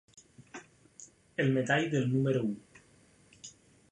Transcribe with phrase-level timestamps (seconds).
[1.43, 2.53] El metall del número u.